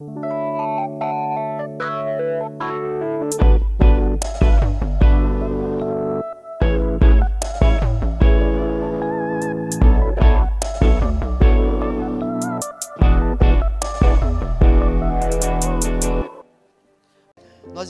[0.00, 0.10] Nós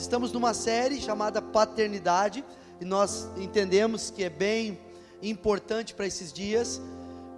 [0.01, 2.43] estamos numa série chamada Paternidade
[2.81, 4.79] e nós entendemos que é bem
[5.21, 6.81] importante para esses dias,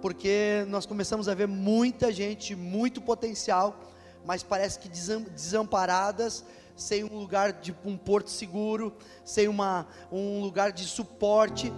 [0.00, 3.91] porque nós começamos a ver muita gente, muito potencial,
[4.24, 6.44] mas parece que desamparadas,
[6.76, 11.72] sem um lugar de um porto seguro, sem uma, um lugar de suporte.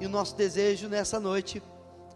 [0.00, 1.62] E o nosso desejo nessa noite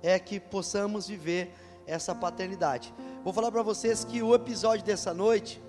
[0.02, 1.55] é que possamos viver
[1.87, 2.93] essa paternidade.
[3.24, 5.62] Vou falar para vocês que o episódio dessa noite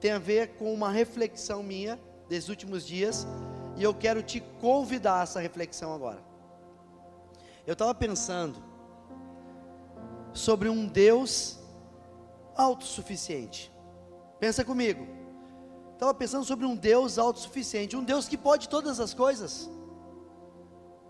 [0.00, 3.26] tem a ver com uma reflexão minha desses últimos dias
[3.76, 6.22] e eu quero te convidar a essa reflexão agora.
[7.66, 8.62] Eu estava pensando
[10.32, 11.59] sobre um Deus
[12.56, 13.72] autossuficiente.
[14.38, 15.06] Pensa comigo.
[15.92, 19.70] Estava pensando sobre um Deus autossuficiente, um Deus que pode todas as coisas.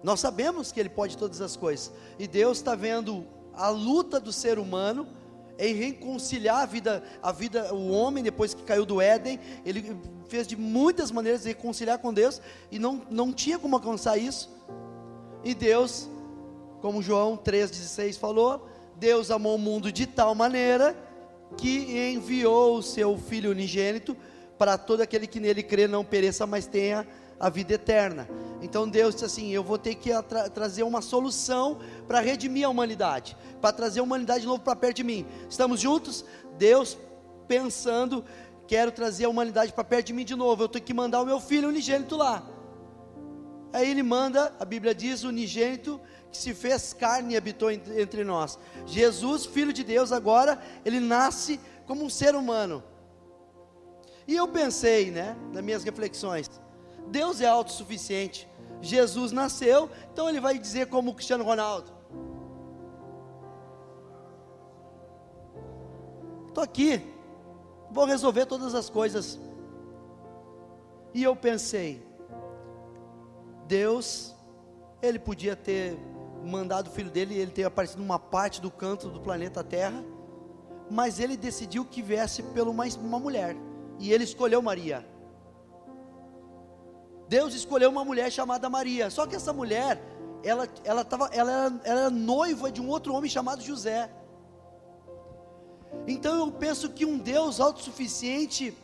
[0.02, 3.24] Nós sabemos que Ele pode todas as coisas, e Deus está vendo
[3.54, 5.06] a luta do ser humano
[5.60, 9.94] em reconciliar a vida, a vida, o homem depois que caiu do Éden, ele
[10.26, 14.50] fez de muitas maneiras reconciliar com Deus e não, não tinha como alcançar isso.
[15.44, 16.08] E Deus,
[16.80, 18.66] como João 3,16 falou,
[18.96, 20.96] Deus amou o mundo de tal maneira
[21.56, 24.16] que enviou o seu Filho unigênito
[24.58, 27.06] para todo aquele que nele crê não pereça, mas tenha
[27.38, 28.28] a vida eterna.
[28.60, 32.68] Então Deus disse assim: Eu vou ter que tra trazer uma solução para redimir a
[32.68, 35.26] humanidade, para trazer a humanidade de novo para perto de mim.
[35.48, 36.24] Estamos juntos?
[36.58, 36.98] Deus
[37.48, 38.22] pensando,
[38.68, 40.64] quero trazer a humanidade para perto de mim de novo.
[40.64, 42.46] Eu tenho que mandar o meu filho unigênito lá.
[43.72, 48.58] Aí ele manda, a Bíblia diz, unigênito que se fez carne e habitou entre nós.
[48.86, 52.82] Jesus, filho de Deus, agora ele nasce como um ser humano.
[54.26, 56.48] E eu pensei, né, nas minhas reflexões,
[57.08, 58.48] Deus é autossuficiente.
[58.80, 61.92] Jesus nasceu, então ele vai dizer como Cristiano Ronaldo:
[66.48, 67.02] Estou aqui,
[67.90, 69.38] vou resolver todas as coisas.
[71.12, 72.02] E eu pensei,
[73.66, 74.34] Deus,
[75.02, 75.98] ele podia ter
[76.44, 80.04] mandado o filho dele, ele ter aparecido numa parte do canto do planeta Terra,
[80.90, 83.56] mas ele decidiu que viesse pela uma, uma mulher,
[83.98, 85.06] e ele escolheu Maria.
[87.28, 89.08] Deus escolheu uma mulher chamada Maria.
[89.08, 90.02] Só que essa mulher,
[90.42, 94.10] ela, ela, tava, ela, era, ela era noiva de um outro homem chamado José.
[96.08, 98.76] Então eu penso que um Deus autossuficiente,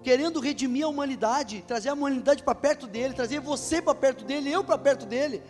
[0.00, 4.52] querendo redimir a humanidade, trazer a humanidade para perto dele, trazer você para perto dele,
[4.52, 5.42] eu para perto dele,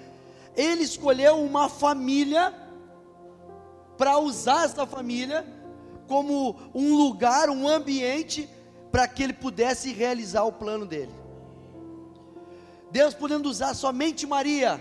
[0.57, 2.55] ele escolheu uma família
[3.97, 5.47] para usar essa família
[6.09, 8.49] como um lugar, um ambiente
[8.91, 11.15] para que ele pudesse realizar o plano dele.
[12.91, 14.81] Deus podendo usar somente Maria,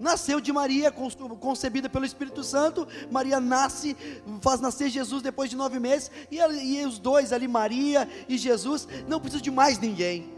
[0.00, 2.86] nasceu de Maria, concebida pelo Espírito Santo.
[3.10, 3.96] Maria nasce,
[4.40, 8.88] faz nascer Jesus depois de nove meses, e, e os dois ali, Maria e Jesus,
[9.06, 10.32] não precisam de mais ninguém.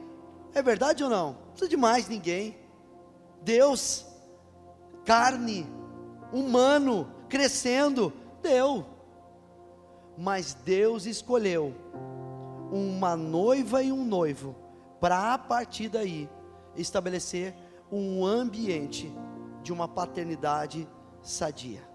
[0.55, 1.33] É verdade ou não?
[1.33, 2.57] Não precisa de mais ninguém.
[3.43, 4.05] Deus,
[5.09, 5.67] carne,
[6.31, 8.85] humano, crescendo, deu.
[10.19, 11.75] Mas Deus escolheu
[12.71, 14.55] uma noiva e um noivo,
[15.01, 16.29] para a partir daí
[16.77, 17.55] estabelecer
[17.91, 19.11] um ambiente
[19.63, 20.87] de uma paternidade
[21.23, 21.89] sadia.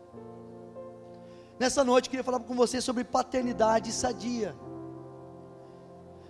[1.60, 4.56] Nessa noite eu queria falar com vocês sobre paternidade sadia.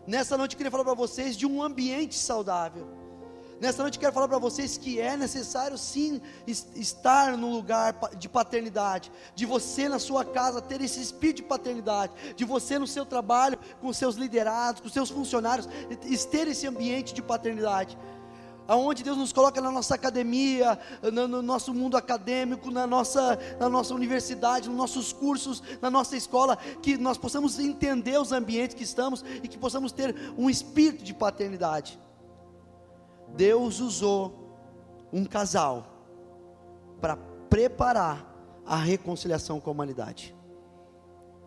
[0.06, 3.03] Nessa noite eu queria falar para vocês de um ambiente saudável.
[3.64, 9.10] Nessa noite quero falar para vocês que é necessário sim estar no lugar de paternidade,
[9.34, 13.58] de você na sua casa ter esse espírito de paternidade, de você no seu trabalho
[13.80, 15.70] com seus liderados, com seus funcionários,
[16.30, 17.98] ter esse ambiente de paternidade
[18.68, 23.94] aonde Deus nos coloca na nossa academia, no, nosso mundo acadêmico, na nossa, na nossa
[23.94, 29.24] universidade, nos nossos cursos, na nossa escola, que nós possamos entender os ambientes que estamos
[29.42, 31.98] e que possamos ter um espírito de paternidade.
[33.36, 34.44] Deus usou
[35.12, 35.88] um casal
[37.02, 37.18] para
[37.50, 38.34] preparar
[38.66, 40.36] a reconciliação com a humanidade.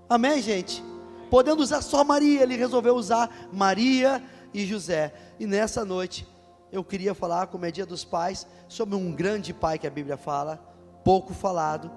[0.08, 0.82] Amém, gente?
[1.30, 4.22] Podendo usar só Maria, ele resolveu usar Maria
[4.54, 5.12] e José.
[5.38, 6.26] E nessa noite,
[6.70, 10.16] eu queria falar, como é dia dos pais, sobre um grande pai que a Bíblia
[10.16, 10.56] fala,
[11.04, 11.90] pouco falado,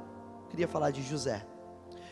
[0.49, 1.45] queria falar de José.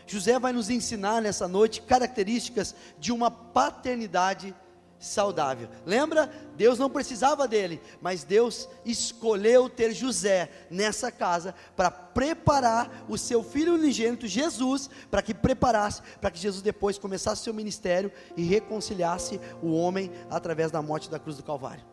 [0.05, 4.55] José vai nos ensinar nessa noite características de uma paternidade
[4.99, 5.69] saudável.
[5.85, 6.31] Lembra?
[6.55, 13.43] Deus não precisava dele, mas Deus escolheu ter José nessa casa para preparar o seu
[13.43, 19.39] filho unigênito Jesus, para que preparasse, para que Jesus depois começasse seu ministério e reconciliasse
[19.61, 21.85] o homem através da morte da cruz do Calvário.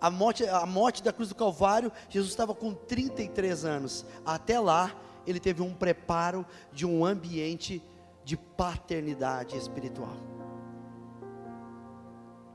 [0.00, 4.06] A morte, a morte da cruz do Calvário, Jesus estava com 33 anos.
[4.24, 4.94] Até lá,
[5.26, 7.82] ele teve um preparo de um ambiente
[8.24, 10.39] de paternidade espiritual.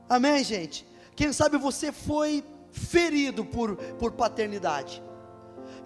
[0.08, 0.86] Amém, gente?
[1.14, 5.02] Quem sabe você foi ferido por, por paternidade.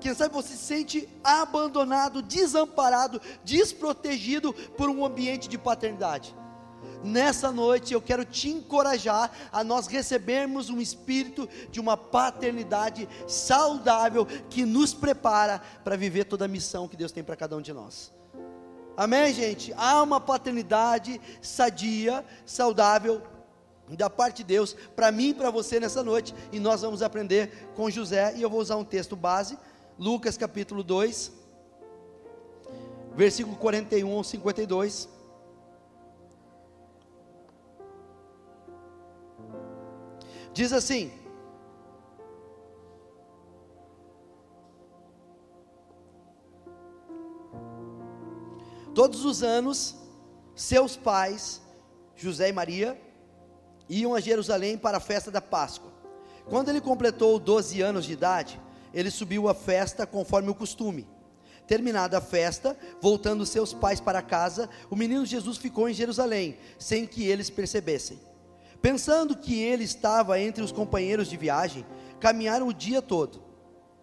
[0.00, 6.34] Quem sabe você se sente abandonado, desamparado, desprotegido por um ambiente de paternidade.
[7.04, 14.26] Nessa noite eu quero te encorajar a nós recebermos um espírito de uma paternidade saudável
[14.48, 17.72] que nos prepara para viver toda a missão que Deus tem para cada um de
[17.72, 18.12] nós.
[18.96, 19.72] Amém, gente?
[19.76, 23.22] Há uma paternidade sadia, saudável
[23.96, 27.70] da parte de Deus para mim e para você nessa noite, e nós vamos aprender
[27.74, 29.58] com José, e eu vou usar um texto base,
[29.98, 31.32] Lucas capítulo 2,
[33.14, 35.08] versículo 41 ao 52.
[40.52, 41.12] Diz assim:
[48.94, 49.94] Todos os anos,
[50.54, 51.62] seus pais,
[52.16, 53.00] José e Maria,
[53.90, 55.90] iam a Jerusalém para a festa da Páscoa.
[56.48, 58.60] Quando ele completou 12 anos de idade,
[58.94, 61.06] ele subiu à festa conforme o costume.
[61.66, 67.06] Terminada a festa, voltando seus pais para casa, o menino Jesus ficou em Jerusalém, sem
[67.06, 68.18] que eles percebessem.
[68.80, 71.84] Pensando que ele estava entre os companheiros de viagem,
[72.18, 73.42] caminharam o dia todo.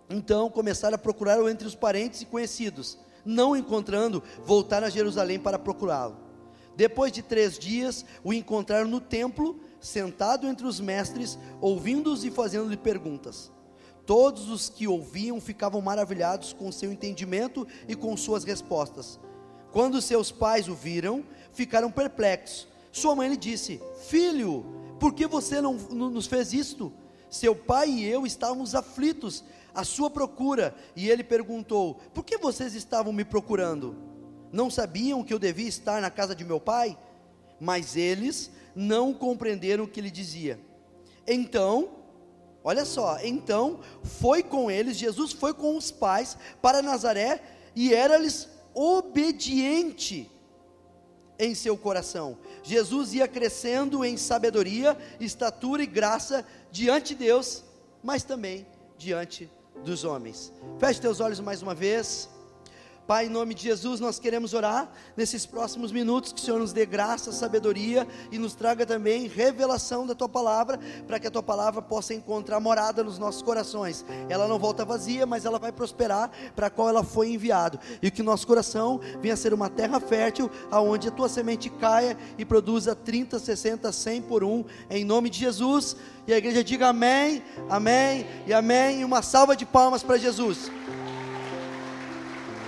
[0.09, 2.97] Então começaram a procurá-lo entre os parentes e conhecidos.
[3.25, 6.17] Não encontrando, voltaram a Jerusalém para procurá-lo.
[6.77, 12.77] Depois de três dias, o encontraram no templo, sentado entre os mestres, ouvindo-os e fazendo-lhe
[12.77, 13.51] perguntas.
[14.05, 19.19] Todos os que ouviam ficavam maravilhados com seu entendimento e com suas respostas.
[19.71, 22.67] Quando seus pais o viram, ficaram perplexos.
[22.91, 24.65] Sua mãe lhe disse: Filho,
[24.99, 26.91] por que você não, não nos fez isto?
[27.29, 29.43] Seu pai e eu estávamos aflitos
[29.75, 30.73] à sua procura.
[30.95, 33.95] E ele perguntou: Por que vocês estavam me procurando?
[34.51, 36.97] Não sabiam que eu devia estar na casa de meu pai?
[37.59, 40.59] Mas eles não compreenderam o que ele dizia.
[41.27, 41.89] Então,
[42.63, 47.41] olha só, então foi com eles, Jesus foi com os pais para Nazaré
[47.75, 50.31] e era-lhes obediente
[51.39, 52.37] em seu coração.
[52.61, 57.63] Jesus ia crescendo em sabedoria, estatura e graça diante de Deus,
[58.03, 58.65] mas também
[58.95, 59.49] diante
[59.83, 60.53] dos homens.
[60.79, 62.29] Feche teus olhos mais uma vez.
[63.07, 66.73] Pai, em nome de Jesus, nós queremos orar nesses próximos minutos que o Senhor nos
[66.73, 70.77] dê graça, sabedoria e nos traga também revelação da tua palavra,
[71.07, 74.03] para que a tua palavra possa encontrar morada nos nossos corações.
[74.27, 77.79] Ela não volta vazia, mas ela vai prosperar para a qual ela foi enviado.
[78.01, 81.69] E que o nosso coração venha a ser uma terra fértil, aonde a tua semente
[81.69, 85.95] caia e produza 30, 60, 100 por um, em nome de Jesus.
[86.27, 88.99] E a igreja diga amém, amém e amém.
[88.99, 90.69] E uma salva de palmas para Jesus.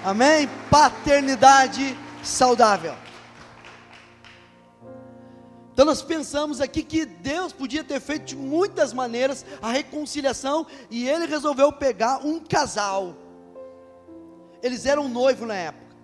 [0.04, 0.50] Amém?
[0.70, 2.96] Paternidade saudável.
[5.74, 11.08] Então nós pensamos aqui que Deus podia ter feito de muitas maneiras a reconciliação e
[11.08, 13.16] ele resolveu pegar um casal.
[14.62, 15.96] Eles eram noivo na época.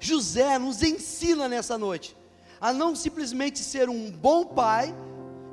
[0.00, 2.16] José nos ensina nessa noite
[2.60, 4.94] a não simplesmente ser um bom pai,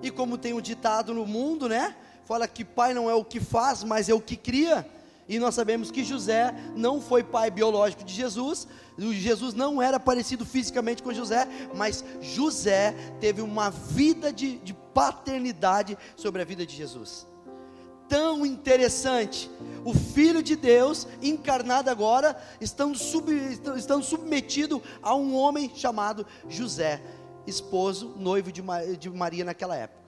[0.02, 1.96] e como tem um ditado no mundo, né?
[2.26, 4.88] Fala que pai não é o que faz, mas é o que cria.
[5.28, 10.46] E nós sabemos que José não foi pai biológico de Jesus, Jesus não era parecido
[10.46, 16.76] fisicamente com José, mas José teve uma vida de, de paternidade sobre a vida de
[16.76, 17.28] Jesus.
[18.08, 19.50] Tão interessante,
[19.86, 23.32] o Filho de Deus, encarnado agora, estando, sub,
[23.76, 27.02] estando submetido a um homem chamado José,
[27.48, 30.03] esposo, noivo de Maria naquela época.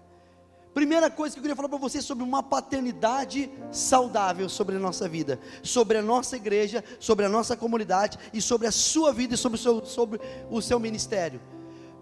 [0.75, 5.07] Primeira coisa que eu queria falar para você sobre uma paternidade saudável sobre a nossa
[5.07, 9.37] vida, sobre a nossa igreja, sobre a nossa comunidade e sobre a sua vida e
[9.37, 10.19] sobre o seu, sobre
[10.51, 11.39] o seu ministério.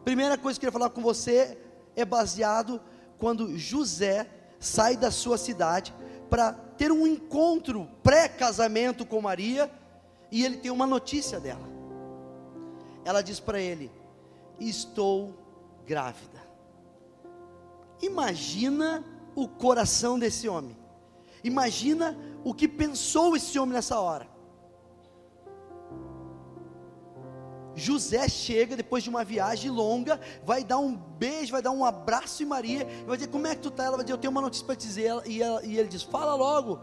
[0.04, 1.56] Primeira coisa que eu queria falar com você
[1.96, 2.82] é baseado
[3.20, 4.28] quando José
[4.60, 5.94] sai da sua cidade
[6.28, 9.72] para ter um encontro pré-casamento com Maria
[10.32, 11.70] e ele tem uma notícia dela.
[13.06, 13.92] Ela diz para ele:
[14.60, 15.32] Estou
[15.86, 16.33] grávida.
[18.04, 20.78] Imagina o coração desse homem.
[21.44, 24.28] Imagina o que pensou esse homem nessa hora.
[27.76, 32.44] José chega depois de uma viagem longa, vai dar um beijo, vai dar um abraço
[32.44, 33.86] em Maria, vai dizer: Como é que tu está?
[33.86, 35.10] Ela vai dizer: Eu tenho uma notícia para te dizer.
[35.26, 36.80] E, ela, e ele diz: Fala logo.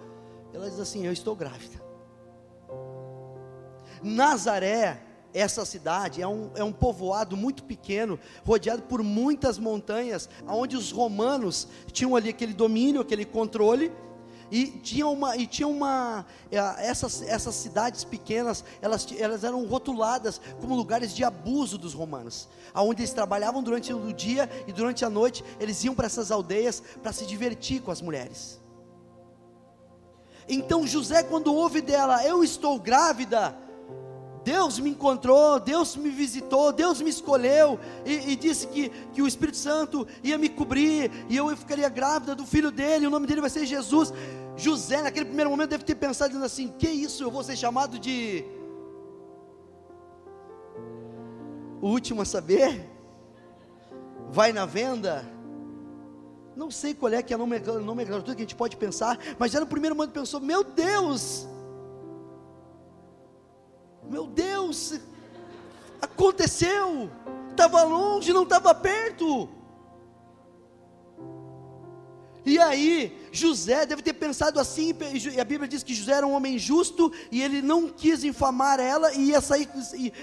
[0.52, 1.80] Ela diz assim: Eu estou grávida.
[4.02, 5.00] Nazaré,
[5.32, 10.90] essa cidade, é um, é um povoado muito pequeno, rodeado por muitas montanhas, onde os
[10.90, 13.92] romanos tinham ali aquele domínio, aquele controle
[14.50, 16.56] e tinha uma, e tinha uma é,
[16.87, 23.02] essas, essas cidades pequenas, elas, elas eram rotuladas como lugares de abuso dos romanos, aonde
[23.02, 27.12] eles trabalhavam durante o dia e durante a noite eles iam para essas aldeias para
[27.12, 28.60] se divertir com as mulheres.
[30.49, 33.56] Então José, quando ouve dela, eu estou grávida,
[34.50, 39.28] Deus me encontrou, Deus me visitou, Deus me escolheu e, e, disse que, que o
[39.28, 43.40] Espírito Santo ia me cobrir e eu ficaria grávida do filho dele, o nome dele
[43.40, 44.12] vai ser Jesus.
[44.57, 48.45] José, naquele primeiro momento, deve ter pensado assim: Que isso, eu vou ser chamado de.
[51.80, 52.90] O último a saber?
[54.30, 55.25] Vai na venda?
[56.57, 59.61] Não sei qual é que é a nomenclatura que a gente pode pensar, mas já
[59.61, 61.47] no primeiro momento pensou: Meu Deus!
[64.11, 65.00] Meu Deus,
[66.02, 67.09] aconteceu,
[67.49, 69.49] estava longe, não estava perto.
[72.45, 74.93] E aí, José deve ter pensado assim,
[75.33, 78.81] e a Bíblia diz que José era um homem justo, e ele não quis infamar
[78.81, 79.69] ela, e ia sair,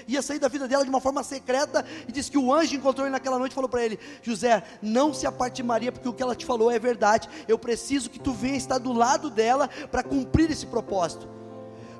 [0.06, 3.06] ia sair da vida dela de uma forma secreta, e diz que o anjo encontrou
[3.06, 6.12] ele naquela noite e falou para ele: José, não se aparte de Maria, porque o
[6.12, 9.66] que ela te falou é verdade, eu preciso que tu venha estar do lado dela
[9.90, 11.37] para cumprir esse propósito.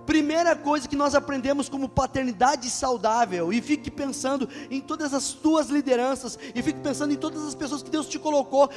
[0.08, 5.68] Primeira coisa que nós aprendemos como paternidade saudável, e fique pensando em todas as tuas
[5.68, 8.70] lideranças, e fique pensando em todas as pessoas que Deus te colocou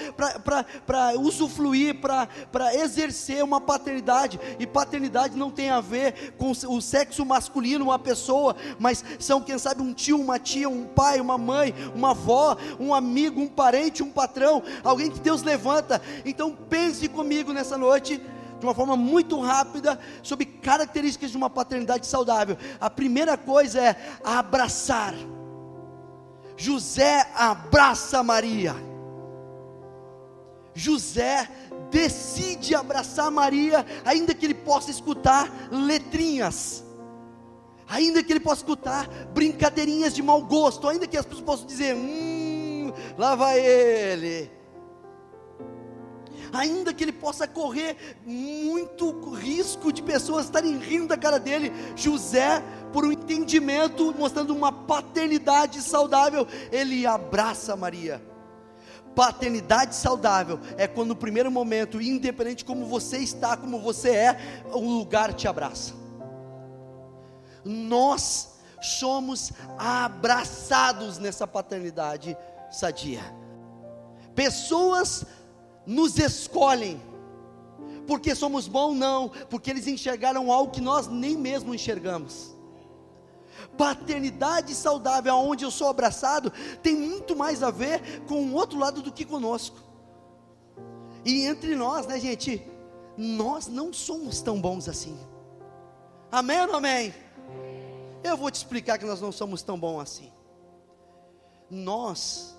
[0.85, 7.25] para usufruir, para exercer uma paternidade, e paternidade não tem a ver com o sexo
[7.25, 11.73] masculino, uma pessoa, mas são, quem sabe, um tio, uma tia, um pai, uma mãe,
[11.95, 16.01] uma avó, um amigo, um parente, um patrão, alguém que Deus levanta.
[16.25, 18.21] Então pense comigo nessa noite
[18.61, 22.55] de uma forma muito rápida sobre características de uma paternidade saudável.
[22.79, 25.13] A primeira coisa é abraçar.
[26.55, 28.75] José abraça Maria.
[30.73, 31.49] José
[31.89, 36.83] decide abraçar Maria, ainda que ele possa escutar letrinhas,
[37.89, 41.95] ainda que ele possa escutar brincadeirinhas de mau gosto, ainda que as pessoas possam dizer:
[41.95, 44.60] hum, lá vai ele
[46.53, 52.63] ainda que ele possa correr muito risco de pessoas estarem rindo da cara dele, José,
[52.91, 58.21] por um entendimento, mostrando uma paternidade saudável, ele abraça Maria.
[59.15, 64.37] Paternidade saudável é quando no primeiro momento, independente como você está, como você é,
[64.71, 65.93] o lugar te abraça.
[67.63, 72.37] Nós somos abraçados nessa paternidade
[72.71, 73.21] sadia.
[74.33, 75.25] Pessoas
[75.91, 77.01] nos escolhem,
[78.07, 82.55] porque somos bons, não, porque eles enxergaram algo que nós nem mesmo enxergamos.
[83.77, 89.01] Paternidade saudável, onde eu sou abraçado, tem muito mais a ver com o outro lado
[89.01, 89.77] do que conosco.
[91.25, 92.65] E entre nós, né, gente,
[93.17, 95.19] nós não somos tão bons assim.
[96.31, 97.13] Amém ou não amém?
[98.23, 100.31] Eu vou te explicar que nós não somos tão bons assim.
[101.69, 102.55] Nós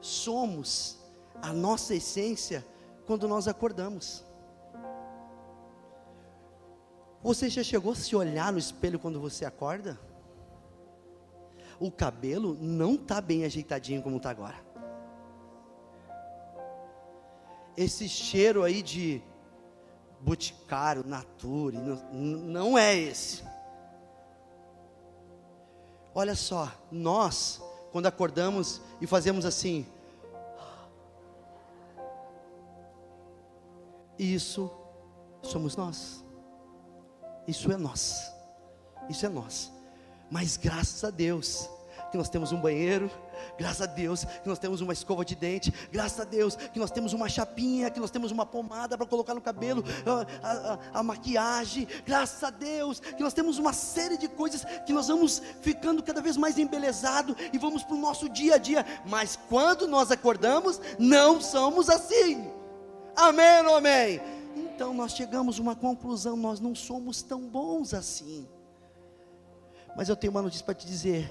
[0.00, 0.99] somos
[1.42, 2.64] a nossa essência
[3.06, 4.24] quando nós acordamos.
[7.22, 9.98] Você já chegou a se olhar no espelho quando você acorda?
[11.78, 14.56] O cabelo não está bem ajeitadinho como está agora.
[17.76, 19.22] Esse cheiro aí de
[20.20, 23.42] boticário, nature, não, não é esse.
[26.14, 29.86] Olha só, nós, quando acordamos e fazemos assim,
[34.20, 34.70] Isso
[35.42, 36.22] somos nós.
[37.48, 38.30] Isso é nós.
[39.08, 39.72] Isso é nós.
[40.30, 41.66] Mas graças a Deus
[42.12, 43.10] que nós temos um banheiro,
[43.56, 46.90] graças a Deus que nós temos uma escova de dente, graças a Deus que nós
[46.90, 51.02] temos uma chapinha, que nós temos uma pomada para colocar no cabelo, a, a, a,
[51.02, 56.02] maquiagem, graças a Deus que nós temos uma série de coisas que nós vamos ficando
[56.02, 60.10] cada vez mais embelezado e vamos para o nosso dia a dia, mas quando nós
[60.10, 62.59] acordamos, não somos assim.
[63.20, 64.18] Amém ou amém?
[64.56, 68.48] Então nós chegamos a uma conclusão: nós não somos tão bons assim.
[69.94, 71.30] Mas eu tenho uma notícia para te dizer.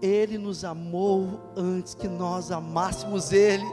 [0.00, 3.64] Ele nos amou antes que nós amássemos Ele.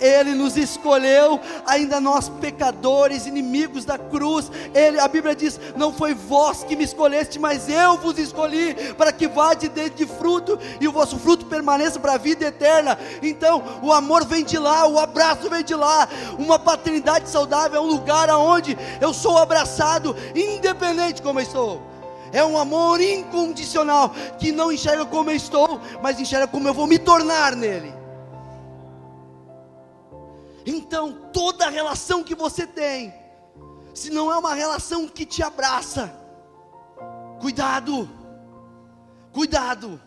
[0.00, 4.50] Ele nos escolheu, ainda nós pecadores, inimigos da cruz.
[4.74, 9.12] Ele, a Bíblia diz: Não foi vós que me escolheste, mas eu vos escolhi para
[9.12, 12.98] que vá de dentro de fruto e o vosso fruto permaneça para a vida eterna.
[13.22, 16.08] Então, o amor vem de lá, o abraço vem de lá.
[16.38, 21.82] Uma paternidade saudável é um lugar aonde eu sou abraçado, independente de como eu estou.
[22.32, 26.86] É um amor incondicional que não enxerga como eu estou, mas enxerga como eu vou
[26.86, 27.97] me tornar nele.
[30.70, 33.14] Então, toda relação que você tem,
[33.94, 36.12] se não é uma relação que te abraça,
[37.40, 38.06] cuidado,
[39.32, 39.98] cuidado.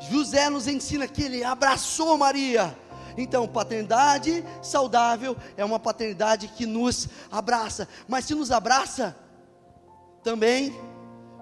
[0.00, 2.76] José nos ensina que ele abraçou Maria.
[3.16, 9.16] Então, paternidade saudável é uma paternidade que nos abraça, mas se nos abraça,
[10.24, 10.74] também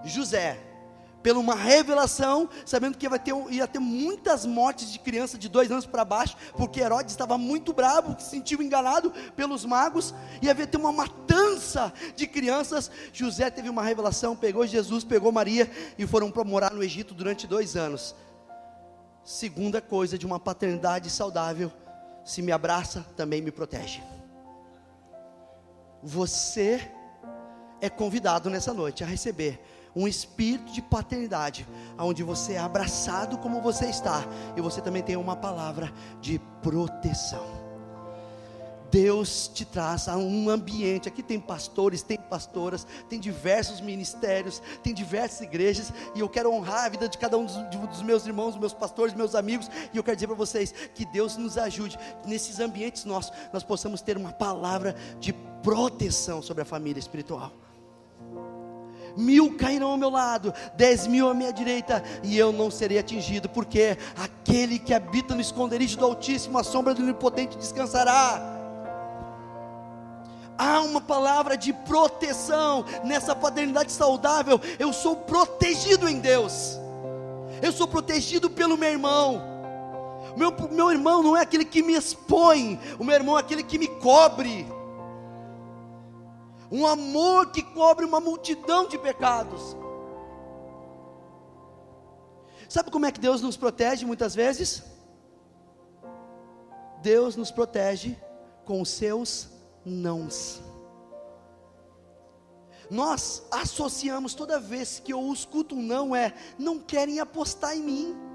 [0.05, 0.59] José,
[1.21, 5.71] pela uma revelação, sabendo que ia ter, ia ter muitas mortes de criança de dois
[5.71, 10.67] anos para baixo, porque Herodes estava muito bravo, se sentiu enganado pelos magos, e havia
[10.67, 12.89] ter uma matança de crianças.
[13.13, 17.47] José teve uma revelação, pegou Jesus, pegou Maria e foram para morar no Egito durante
[17.47, 18.15] dois anos.
[19.23, 21.71] Segunda coisa de uma paternidade saudável:
[22.23, 24.01] se me abraça, também me protege.
[26.01, 26.91] Você
[27.79, 29.59] é convidado nessa noite a receber
[29.95, 31.67] um espírito de paternidade,
[31.97, 34.23] onde você é abraçado como você está,
[34.55, 37.61] e você também tem uma palavra de proteção.
[38.91, 41.07] Deus te traz a um ambiente.
[41.07, 46.85] Aqui tem pastores, tem pastoras, tem diversos ministérios, tem diversas igrejas, e eu quero honrar
[46.85, 47.55] a vida de cada um dos,
[47.87, 51.37] dos meus irmãos, meus pastores, meus amigos, e eu quero dizer para vocês que Deus
[51.37, 55.31] nos ajude, nesses ambientes nossos, nós possamos ter uma palavra de
[55.63, 57.53] proteção sobre a família espiritual
[59.15, 63.49] mil cairão ao meu lado, dez mil à minha direita, e eu não serei atingido,
[63.49, 68.59] porque aquele que habita no esconderijo do Altíssimo, a sombra do Onipotente descansará.
[70.57, 74.61] Há uma palavra de proteção nessa paternidade saudável.
[74.77, 76.79] Eu sou protegido em Deus.
[77.63, 79.41] Eu sou protegido pelo meu irmão.
[80.37, 83.77] Meu, meu irmão não é aquele que me expõe, o meu irmão é aquele que
[83.77, 84.65] me cobre
[86.71, 89.75] um amor que cobre uma multidão de pecados.
[92.69, 94.81] Sabe como é que Deus nos protege muitas vezes?
[97.01, 98.17] Deus nos protege
[98.63, 99.49] com os seus
[99.83, 100.61] nãos.
[102.89, 108.30] Nós associamos toda vez que eu escuto um não é, não querem apostar em mim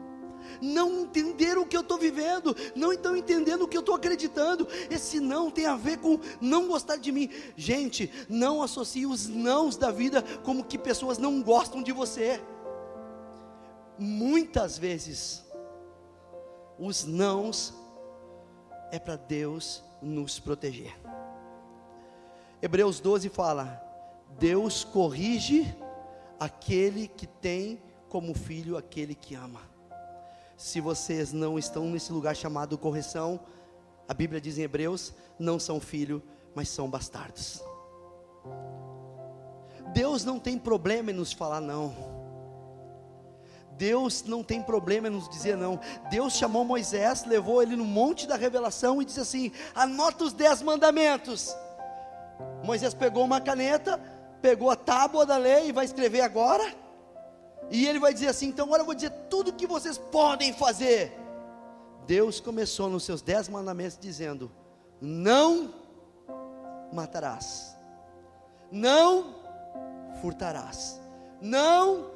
[0.61, 4.67] não entenderam o que eu estou vivendo, não estão entendendo o que eu estou acreditando.
[4.91, 7.31] Esse não tem a ver com não gostar de mim.
[7.57, 12.41] Gente, não associe os nãos da vida como que pessoas não gostam de você.
[13.99, 15.45] Muitas vezes,
[16.79, 17.75] os nãos
[18.93, 20.95] é para Deus nos proteger.
[22.61, 23.83] Hebreus 12 fala:
[24.39, 25.75] Deus corrige
[26.39, 29.76] aquele que tem como filho aquele que ama
[30.57, 33.41] se vocês não estão nesse lugar chamado correção,
[34.09, 36.23] a Bíblia diz em Hebreus: não são filho,
[36.55, 37.63] mas são bastardos.
[39.93, 41.95] Deus não tem problema em nos falar não.
[43.73, 45.79] Deus não tem problema em nos dizer não.
[46.11, 50.63] Deus chamou Moisés, levou ele no monte da revelação e disse assim: anota os dez
[50.63, 51.55] mandamentos.
[52.65, 54.01] Moisés pegou uma caneta,
[54.41, 56.86] pegou a tábua da lei e vai escrever agora.
[57.71, 60.53] E ele vai dizer assim: então agora eu vou dizer tudo o que vocês podem
[60.53, 61.13] fazer.
[62.07, 64.51] Deus começou nos seus dez mandamentos dizendo:
[65.01, 65.75] não
[66.93, 67.77] matarás,
[68.71, 69.35] não
[70.21, 71.01] furtarás,
[71.41, 72.11] não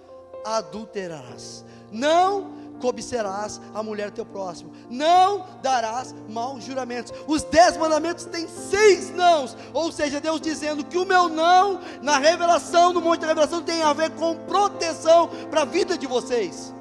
[0.44, 7.12] adulterarás, não cobiçarás a mulher teu próximo, não darás maus juramentos.
[7.26, 12.18] Os dez mandamentos têm seis nãos, ou seja, Deus dizendo que o meu não, na
[12.18, 16.74] revelação, no monte da revelação, tem a ver com proteção para a vida de vocês.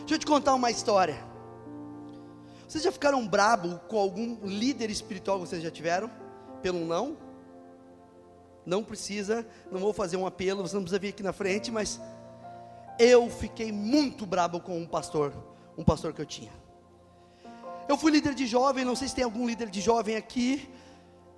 [0.00, 1.18] Deixa eu te contar uma história.
[2.68, 6.10] Vocês já ficaram brabo com algum líder espiritual que vocês já tiveram?
[6.62, 7.16] Pelo não?
[8.64, 12.00] Não precisa, não vou fazer um apelo, você não precisa vir aqui na frente, mas
[12.98, 15.32] eu fiquei muito brabo com um pastor,
[15.76, 16.52] um pastor que eu tinha.
[17.88, 20.68] Eu fui líder de jovem, não sei se tem algum líder de jovem aqui,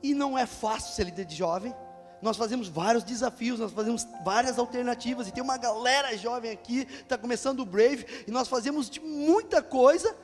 [0.02, 1.74] e não é fácil ser líder de jovem.
[2.22, 7.18] Nós fazemos vários desafios, nós fazemos várias alternativas, e tem uma galera jovem aqui, está
[7.18, 10.16] começando o Brave, e nós fazemos de muita coisa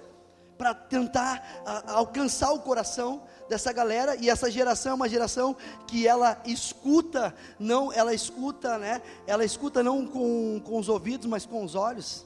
[0.57, 6.07] para tentar a, alcançar o coração dessa galera, e essa geração é uma geração que
[6.07, 9.03] ela escuta, não, ela escuta, né?
[9.27, 12.25] Ela escuta não com, com os ouvidos, mas com os olhos.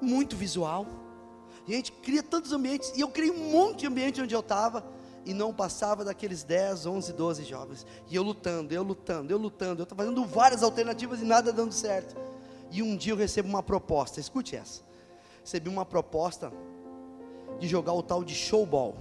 [0.00, 0.86] Muito visual.
[1.66, 4.84] Gente, cria tantos ambientes, e eu criei um monte de ambiente onde eu estava,
[5.26, 7.86] e não passava daqueles 10, 11, 12 jovens.
[8.08, 11.72] E eu lutando, eu lutando, eu lutando, eu estava fazendo várias alternativas e nada dando
[11.72, 12.16] certo.
[12.70, 14.87] E um dia eu recebo uma proposta, escute essa.
[15.48, 16.52] Recebi uma proposta
[17.58, 18.98] de jogar o tal de showball.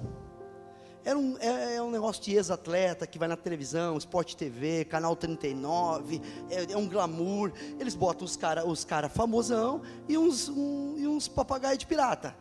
[1.03, 5.13] Era um, é, é um negócio de ex-atleta que vai na televisão, Sport TV, Canal
[5.13, 7.51] 39, é, é um glamour.
[7.77, 12.33] Eles botam os caras os cara famosão e uns, um, e uns papagaios de pirata.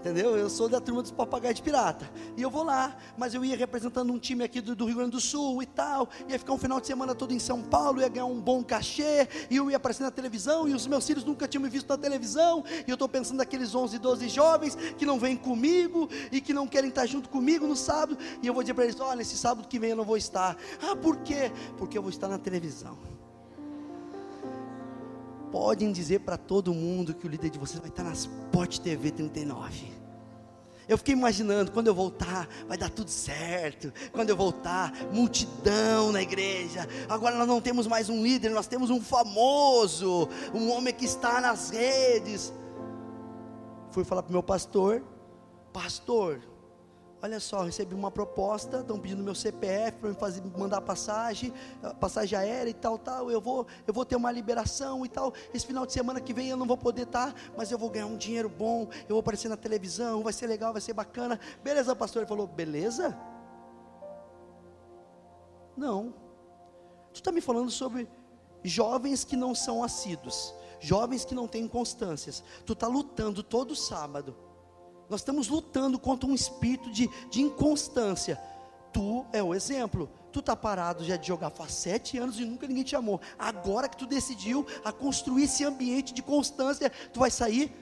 [0.00, 0.34] Entendeu?
[0.34, 2.10] Eu sou da turma dos papagaios de pirata.
[2.34, 5.10] E eu vou lá, mas eu ia representando um time aqui do, do, Rio Grande
[5.10, 6.08] do Sul e tal.
[6.26, 9.28] Ia ficar um final de semana todo em São Paulo, ia ganhar um bom cachê.
[9.50, 10.66] E eu ia aparecer na televisão.
[10.66, 12.64] E os meus filhos nunca tinham me visto na televisão.
[12.86, 16.66] E eu estou pensando naqueles 11, 12 jovens que não vêm comigo e que não
[16.66, 18.16] querem estar junto comigo no sábado.
[18.42, 20.56] E eu vou dizer para eles: olha, nesse sábado que vem eu não vou estar.
[20.80, 21.52] Ah, por quê?
[21.76, 23.19] Porque eu vou estar na televisão
[25.50, 29.10] podem dizer para todo mundo que o líder de vocês vai estar na Sport TV
[29.10, 30.00] 39.
[30.88, 33.92] Eu fiquei imaginando, quando eu voltar, vai dar tudo certo.
[34.10, 36.88] Quando eu voltar, multidão na igreja.
[37.08, 41.40] Agora nós não temos mais um líder, nós temos um famoso, um homem que está
[41.40, 42.52] nas redes.
[43.92, 45.00] Fui falar para o meu pastor,
[45.72, 46.40] pastor,
[47.22, 51.52] Olha só, recebi uma proposta, estão pedindo meu CPF para me fazer, mandar passagem,
[52.00, 53.30] passagem aérea e tal, tal.
[53.30, 55.34] Eu vou, eu vou ter uma liberação e tal.
[55.52, 57.90] Esse final de semana que vem eu não vou poder estar, tá, mas eu vou
[57.90, 58.88] ganhar um dinheiro bom.
[59.02, 61.38] Eu vou aparecer na televisão, vai ser legal, vai ser bacana.
[61.62, 62.22] Beleza, pastor?
[62.22, 63.14] Ele falou, beleza?
[65.76, 66.14] Não.
[67.12, 68.08] Tu está me falando sobre
[68.64, 72.42] jovens que não são assíduos, jovens que não têm constâncias.
[72.64, 74.34] Tu está lutando todo sábado
[75.10, 78.40] nós estamos lutando contra um espírito de, de inconstância.
[78.92, 80.08] Tu é o exemplo.
[80.32, 83.20] Tu está parado já de jogar faz sete anos e nunca ninguém te amou.
[83.36, 87.72] Agora que tu decidiu a construir esse ambiente de constância, tu vai sair?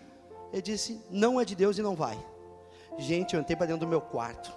[0.51, 2.19] Ele disse: Não é de Deus e não vai.
[2.97, 4.51] Gente, eu entrei para dentro do meu quarto.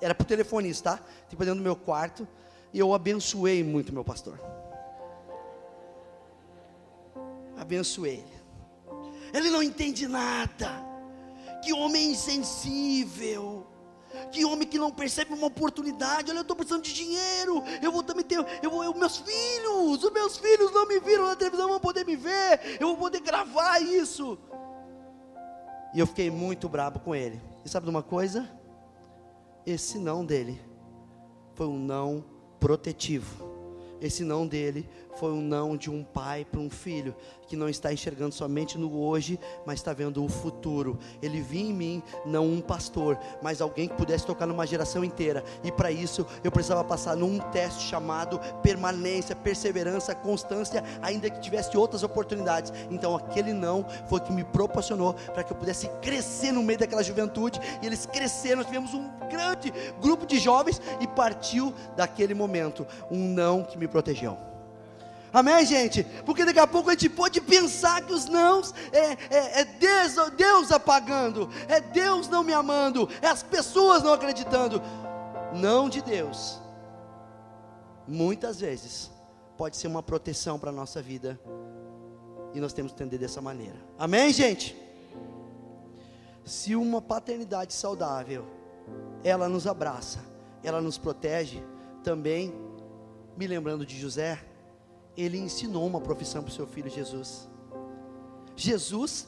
[0.00, 1.04] Era para o telefonista, tá?
[1.24, 2.26] Entrei para dentro do meu quarto
[2.72, 4.40] e eu abençoei muito meu pastor.
[7.58, 8.36] Abençoei ele.
[9.34, 10.95] Ele não entende nada.
[11.66, 13.66] Que homem insensível.
[14.30, 16.30] Que homem que não percebe uma oportunidade.
[16.30, 17.60] Olha, eu estou precisando de dinheiro.
[17.82, 18.38] Eu vou também ter.
[18.62, 22.06] Eu vou, eu, meus filhos, os meus filhos não me viram na televisão, vão poder
[22.06, 22.78] me ver.
[22.78, 24.38] Eu vou poder gravar isso.
[25.92, 27.42] E eu fiquei muito bravo com ele.
[27.64, 28.48] E sabe de uma coisa?
[29.66, 30.60] Esse não dele
[31.56, 32.24] foi um não
[32.60, 33.44] protetivo.
[34.00, 37.14] Esse não dele foi um não de um pai para um filho
[37.46, 40.98] que não está enxergando somente no hoje, mas está vendo o futuro.
[41.22, 45.44] Ele viu em mim não um pastor, mas alguém que pudesse tocar numa geração inteira.
[45.62, 51.76] E para isso eu precisava passar num teste chamado permanência, perseverança, constância, ainda que tivesse
[51.76, 52.72] outras oportunidades.
[52.90, 57.02] Então aquele não foi que me proporcionou para que eu pudesse crescer no meio daquela
[57.02, 57.60] juventude.
[57.82, 63.28] E eles cresceram, nós tivemos um grande grupo de jovens e partiu daquele momento um
[63.28, 64.55] não que me protegeu.
[65.36, 66.02] Amém, gente?
[66.24, 70.14] Porque daqui a pouco a gente pode pensar que os nãos é, é, é Deus,
[70.34, 74.80] Deus apagando, é Deus não me amando, é as pessoas não acreditando.
[75.52, 76.58] Não de Deus.
[78.08, 79.10] Muitas vezes
[79.58, 81.38] pode ser uma proteção para a nossa vida.
[82.54, 83.76] E nós temos que entender dessa maneira.
[83.98, 84.74] Amém, gente?
[86.46, 88.46] Se uma paternidade saudável,
[89.22, 90.18] ela nos abraça,
[90.64, 91.62] ela nos protege,
[92.02, 92.54] também,
[93.36, 94.42] me lembrando de José,
[95.16, 97.48] ele ensinou uma profissão para o seu filho Jesus.
[98.54, 99.26] Jesus,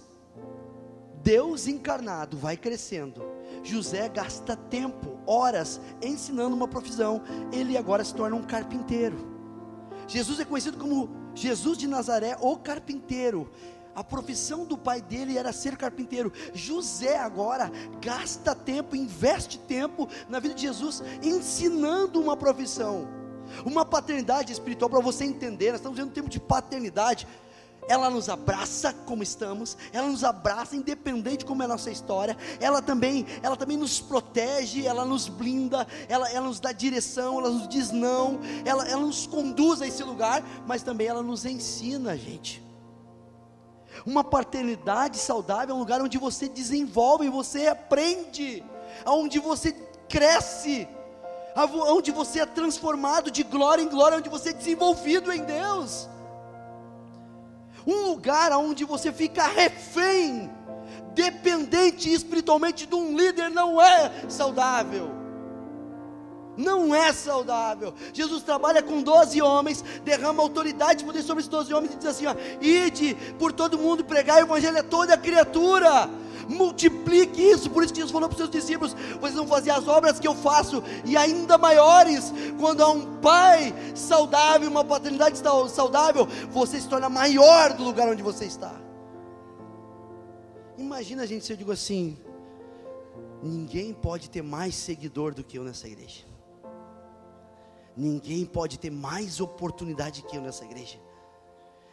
[1.23, 3.23] Deus encarnado, vai crescendo.
[3.63, 7.23] José gasta tempo, horas, ensinando uma profissão.
[7.53, 9.17] Ele agora se torna um carpinteiro.
[10.07, 13.51] Jesus é conhecido como Jesus de Nazaré, o carpinteiro.
[13.95, 16.33] A profissão do pai dele era ser carpinteiro.
[16.55, 17.71] José agora
[18.01, 23.18] gasta tempo, investe tempo na vida de Jesus, ensinando uma profissão.
[23.65, 27.27] Uma paternidade espiritual, para você entender, nós estamos vivendo um tempo de paternidade.
[27.89, 32.37] Ela nos abraça como estamos, ela nos abraça independente como é a nossa história.
[32.61, 37.49] Ela também, ela também nos protege, ela nos blinda, ela, ela nos dá direção, ela
[37.49, 42.15] nos diz não, ela, ela nos conduz a esse lugar, mas também ela nos ensina,
[42.15, 42.63] gente.
[44.05, 48.63] Uma paternidade saudável é um lugar onde você desenvolve, você aprende,
[49.07, 49.73] onde você
[50.09, 50.87] cresce
[51.65, 56.09] onde você é transformado de glória em glória, onde você é desenvolvido em Deus.
[57.87, 60.51] Um lugar onde você fica refém,
[61.15, 65.11] dependente espiritualmente de um líder, não é saudável.
[66.57, 67.95] Não é saudável.
[68.13, 72.07] Jesus trabalha com 12 homens, derrama autoridade e poder sobre esses 12 homens e diz
[72.07, 76.11] assim: ó, ide por todo mundo pregar o evangelho a toda criatura
[76.49, 77.71] multiplique isso.
[77.71, 80.27] Por isso que Jesus falou para os seus discípulos: vocês vão fazer as obras que
[80.27, 82.33] eu faço, e ainda maiores.
[82.59, 85.39] Quando há um pai saudável, uma paternidade
[85.71, 88.75] saudável, você se torna maior do lugar onde você está.
[90.77, 92.17] Imagina, gente, se eu digo assim:
[93.43, 96.27] ninguém pode ter mais seguidor do que eu nessa igreja.
[97.97, 101.01] Ninguém pode ter mais oportunidade que eu nessa igreja.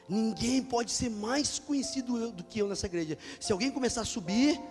[0.07, 3.17] Ninguém pode ser mais conhecido do que eu nessa igreja.
[3.39, 4.61] Se alguém começar a subir,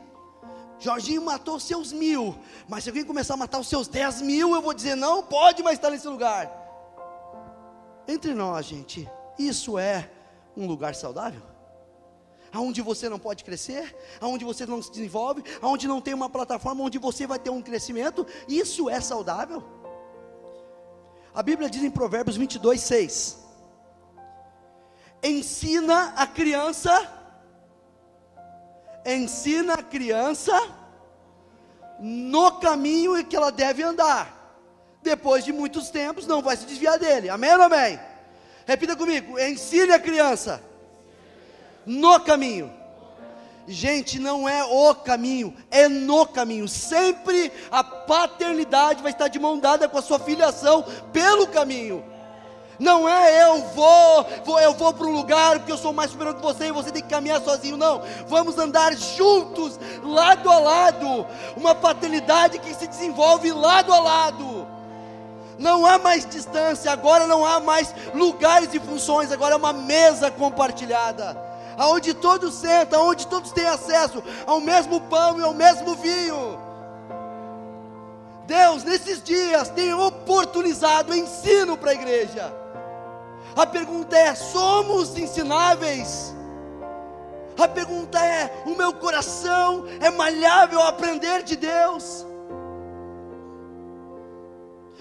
[0.78, 2.36] Jorginho matou seus mil,
[2.68, 5.62] mas se alguém começar a matar os seus dez mil, eu vou dizer: não pode
[5.62, 6.50] mais estar nesse lugar.
[8.06, 10.10] Entre nós, gente, isso é
[10.56, 11.42] um lugar saudável?
[12.52, 16.84] Aonde você não pode crescer, aonde você não se desenvolve, aonde não tem uma plataforma
[16.84, 19.64] onde você vai ter um crescimento, isso é saudável?
[21.34, 23.43] A Bíblia diz em Provérbios 22, 6:
[25.24, 27.10] Ensina a criança,
[29.06, 30.52] ensina a criança
[31.98, 34.32] no caminho em que ela deve andar.
[35.02, 37.30] Depois de muitos tempos, não vai se desviar dele.
[37.30, 37.98] Amém ou amém?
[38.66, 40.62] Repita comigo: ensine a criança
[41.86, 42.84] no caminho
[43.66, 46.68] Gente, não é o caminho, é no caminho.
[46.68, 52.04] Sempre a paternidade vai estar de mão dada com a sua filiação pelo caminho.
[52.78, 56.34] Não é eu vou, vou eu vou para um lugar porque eu sou mais superior
[56.34, 57.76] que você e você tem que caminhar sozinho.
[57.76, 61.26] Não, vamos andar juntos, lado a lado.
[61.56, 64.66] Uma paternidade que se desenvolve lado a lado.
[65.58, 70.30] Não há mais distância, agora não há mais lugares e funções, agora é uma mesa
[70.30, 76.58] compartilhada aonde todos sentam, aonde todos têm acesso ao mesmo pão e ao mesmo vinho.
[78.46, 82.63] Deus, nesses dias, tem oportunizado ensino para a igreja.
[83.56, 86.34] A pergunta é: somos ensináveis?
[87.56, 92.26] A pergunta é: o meu coração é malhável a aprender de Deus?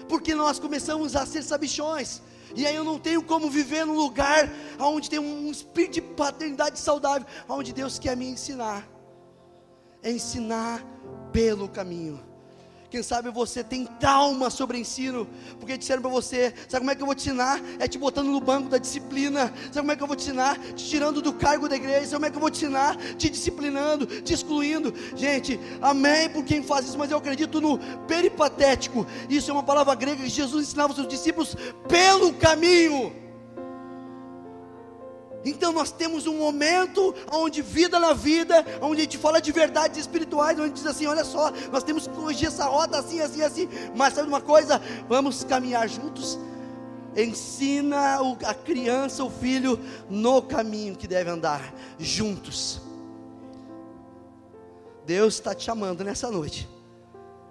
[0.08, 2.22] Porque nós começamos a ser sabichões.
[2.54, 6.78] E aí eu não tenho como viver num lugar onde tem um espírito de paternidade
[6.78, 8.88] saudável, onde Deus quer me ensinar.
[10.02, 10.84] É ensinar
[11.32, 12.33] pelo caminho.
[12.94, 15.26] Quem sabe você tem trauma sobre ensino,
[15.58, 17.60] porque disseram para você: sabe como é que eu vou te ensinar?
[17.80, 19.52] É te botando no banco da disciplina.
[19.72, 20.56] Sabe como é que eu vou te ensinar?
[20.76, 22.06] Te tirando do cargo da igreja.
[22.06, 22.96] Sabe como é que eu vou te ensinar?
[23.16, 24.94] Te disciplinando, te excluindo.
[25.16, 29.04] Gente, amém por quem faz isso, mas eu acredito no peripatético.
[29.28, 31.56] Isso é uma palavra grega que Jesus ensinava os seus discípulos
[31.88, 33.23] pelo caminho.
[35.44, 39.98] Então nós temos um momento onde vida na vida, onde a gente fala de verdades
[39.98, 43.68] espirituais, onde diz assim, olha só, nós temos que corrigir essa rota assim, assim, assim.
[43.94, 44.80] Mas sabe uma coisa?
[45.06, 46.38] Vamos caminhar juntos.
[47.14, 49.78] Ensina a criança, o filho,
[50.08, 52.80] no caminho que deve andar, juntos.
[55.06, 56.68] Deus está te chamando nessa noite,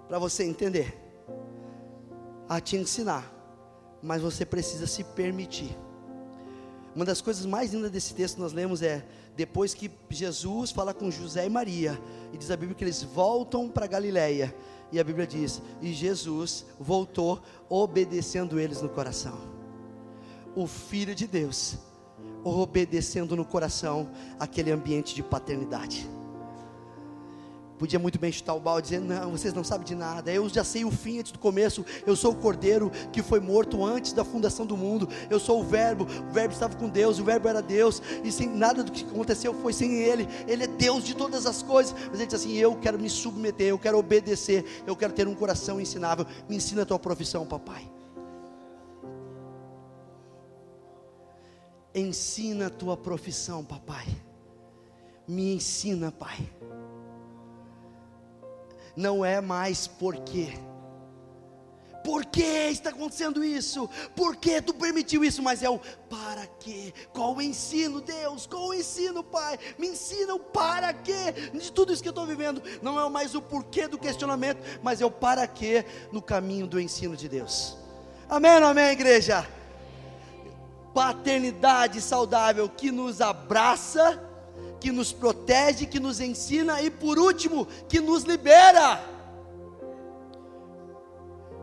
[0.08, 1.00] para você entender,
[2.48, 3.32] a te ensinar,
[4.02, 5.78] mas você precisa se permitir
[6.94, 9.04] uma das coisas mais lindas desse texto que nós lemos é
[9.36, 12.00] depois que Jesus fala com José e Maria,
[12.32, 14.54] e diz a Bíblia que eles voltam para Galiléia,
[14.92, 19.36] e a Bíblia diz: "E Jesus voltou obedecendo eles no coração".
[20.54, 21.76] O filho de Deus
[22.44, 26.08] obedecendo no coração aquele ambiente de paternidade.
[27.84, 30.32] Podia muito bem chutar o balde dizendo: Não, vocês não sabem de nada.
[30.32, 31.84] Eu já sei o fim antes do começo.
[32.06, 35.06] Eu sou o cordeiro que foi morto antes da fundação do mundo.
[35.28, 36.04] Eu sou o Verbo.
[36.04, 37.18] O Verbo estava com Deus.
[37.18, 38.00] O Verbo era Deus.
[38.24, 40.26] E sem nada do que aconteceu foi sem Ele.
[40.48, 41.92] Ele é Deus de todas as coisas.
[42.08, 43.66] Mas Ele diz assim: Eu quero me submeter.
[43.66, 44.64] Eu quero obedecer.
[44.86, 46.26] Eu quero ter um coração ensinável.
[46.48, 47.86] Me ensina a tua profissão, papai.
[51.94, 54.06] Ensina a tua profissão, papai.
[55.28, 56.48] Me ensina, pai
[58.96, 60.54] não é mais porquê.
[62.04, 63.88] Por que está acontecendo isso?
[64.14, 65.42] Por que tu permitiu isso?
[65.42, 65.80] Mas é o
[66.10, 66.92] para quê?
[67.14, 68.46] Qual o ensino, Deus?
[68.46, 69.58] Qual o ensino, Pai?
[69.78, 72.62] Me ensina o para quê de tudo isso que eu estou vivendo.
[72.82, 76.78] Não é mais o porquê do questionamento, mas é o para quê no caminho do
[76.78, 77.78] ensino de Deus.
[78.28, 79.48] Amém amém, igreja?
[80.92, 84.22] Paternidade saudável que nos abraça
[84.80, 89.02] que nos protege, que nos ensina e por último, que nos libera.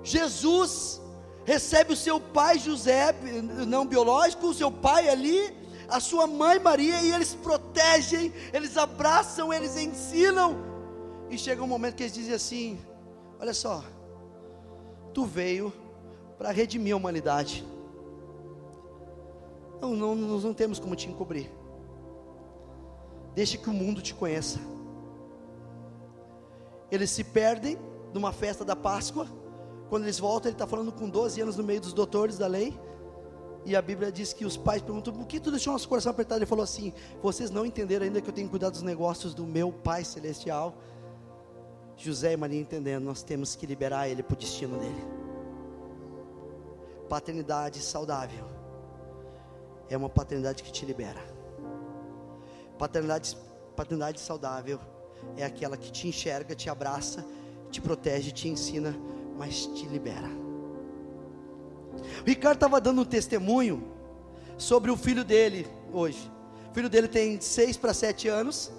[0.03, 1.01] Jesus
[1.45, 3.13] recebe o seu pai José,
[3.67, 5.55] não biológico, o seu pai ali,
[5.87, 10.57] a sua mãe Maria, e eles protegem, eles abraçam, eles ensinam.
[11.29, 12.79] E chega um momento que eles dizem assim:
[13.39, 13.83] Olha só,
[15.13, 15.71] tu veio
[16.37, 17.65] para redimir a humanidade.
[19.81, 21.49] Não, não, nós não temos como te encobrir.
[23.33, 24.59] Deixe que o mundo te conheça.
[26.91, 27.77] eles se perdem
[28.13, 29.25] numa festa da Páscoa.
[29.89, 32.77] Quando eles voltam, ele está falando com 12 anos no meio dos doutores da lei.
[33.63, 36.39] E a Bíblia diz que os pais perguntam: por que tu deixou nosso coração apertado?
[36.39, 39.45] Ele falou assim: vocês não entenderam ainda que eu tenho que cuidar dos negócios do
[39.45, 40.75] meu Pai Celestial.
[41.95, 45.03] José e Maria entendendo, nós temos que liberar ele para o destino dele.
[47.07, 48.45] Paternidade saudável
[49.87, 51.30] é uma paternidade que te libera.
[52.81, 53.37] Paternidade,
[53.75, 54.79] paternidade saudável
[55.37, 57.23] é aquela que te enxerga, te abraça,
[57.69, 58.97] te protege, te ensina,
[59.37, 60.27] mas te libera.
[62.21, 63.83] O Ricardo estava dando um testemunho
[64.57, 66.31] sobre o filho dele hoje.
[66.71, 68.71] O filho dele tem seis para sete anos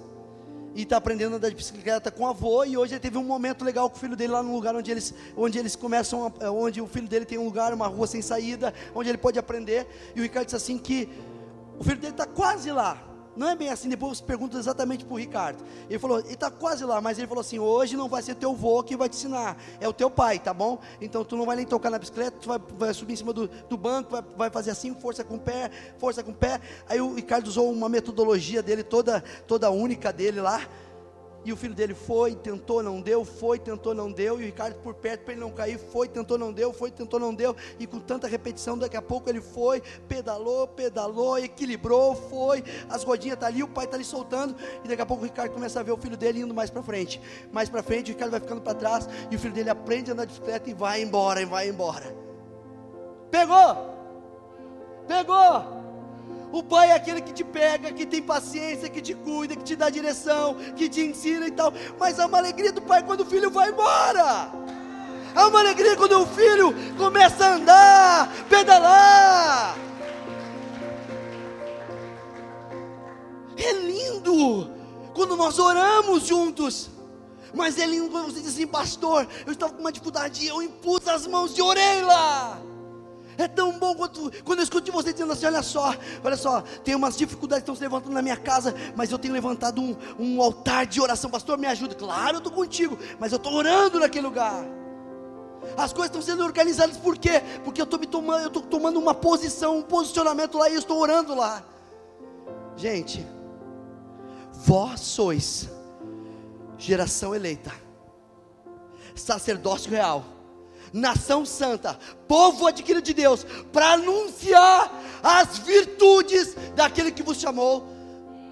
[0.74, 2.64] e está aprendendo a andar de bicicleta com o avô.
[2.64, 4.90] E hoje ele teve um momento legal com o filho dele lá no lugar onde
[4.90, 8.20] eles, onde eles começam, a, onde o filho dele tem um lugar, uma rua sem
[8.20, 9.86] saída, onde ele pode aprender.
[10.16, 11.08] E o Ricardo disse assim que
[11.78, 13.11] o filho dele está quase lá.
[13.34, 15.64] Não é bem assim, depois você pergunta exatamente para o Ricardo.
[15.88, 18.50] Ele falou, ele está quase lá, mas ele falou assim: hoje não vai ser teu
[18.50, 20.78] avô que vai te ensinar, é o teu pai, tá bom?
[21.00, 23.48] Então tu não vai nem tocar na bicicleta, tu vai, vai subir em cima do,
[23.48, 26.60] do banco, vai, vai, fazer assim, força com o pé, força com o pé.
[26.88, 30.60] Aí o Ricardo usou uma metodologia dele, toda, toda única dele lá.
[31.44, 34.40] E o filho dele foi, tentou, não deu, foi, tentou, não deu.
[34.40, 37.18] E o Ricardo por perto para ele não cair, foi, tentou, não deu, foi, tentou,
[37.18, 37.56] não deu.
[37.78, 42.62] E com tanta repetição, daqui a pouco ele foi, pedalou, pedalou, equilibrou, foi.
[42.88, 44.54] As rodinhas tá ali, o pai tá ali soltando.
[44.84, 46.82] E daqui a pouco o Ricardo começa a ver o filho dele indo mais para
[46.82, 47.20] frente.
[47.50, 49.08] Mais para frente, o Ricardo vai ficando para trás.
[49.30, 52.14] E o filho dele aprende a andar de bicicleta e vai embora, e vai embora.
[53.30, 53.92] Pegou!
[55.08, 55.81] Pegou!
[56.52, 59.74] O pai é aquele que te pega, que tem paciência, que te cuida, que te
[59.74, 61.72] dá direção, que te ensina e tal.
[61.98, 64.52] Mas há uma alegria do pai quando o filho vai embora.
[65.34, 69.78] Há uma alegria quando o filho começa a andar, pedalar.
[73.56, 74.70] É lindo
[75.14, 76.90] quando nós oramos juntos.
[77.54, 81.08] Mas é lindo quando você diz assim, pastor, eu estava com uma dificuldade, eu impus
[81.08, 82.60] as mãos e orei lá.
[83.42, 86.60] É tão bom quando, quando eu escuto de você dizendo assim: olha só, olha só,
[86.84, 89.96] tem umas dificuldades que estão se levantando na minha casa, mas eu tenho levantado um,
[90.18, 91.94] um altar de oração, pastor, me ajuda.
[91.96, 94.64] Claro, eu estou contigo, mas eu estou orando naquele lugar.
[95.76, 97.42] As coisas estão sendo organizadas por quê?
[97.64, 100.78] Porque eu estou me tomando, eu estou tomando uma posição, um posicionamento lá e eu
[100.78, 101.64] estou orando lá.
[102.76, 103.26] Gente,
[104.52, 105.68] vós sois
[106.78, 107.72] geração eleita,
[109.16, 110.24] sacerdócio real
[110.92, 117.86] nação santa, povo adquirido de Deus, para anunciar as virtudes daquele que vos chamou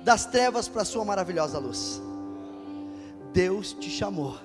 [0.02, 2.00] das trevas para a sua maravilhosa luz.
[3.32, 4.36] Deus te chamou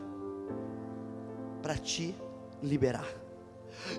[1.62, 2.16] para te
[2.62, 3.08] liberar.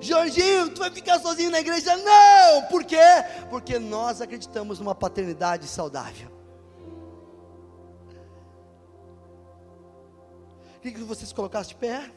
[0.00, 1.96] Jorginho, tu vai ficar sozinho na igreja?
[1.96, 2.62] Não!
[2.68, 2.96] Por quê?
[3.50, 6.30] Porque nós acreditamos numa paternidade saudável.
[10.82, 12.10] Queria que vocês colocassem de pé.